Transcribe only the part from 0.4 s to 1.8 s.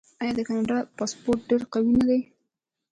کاناډا پاسپورت ډیر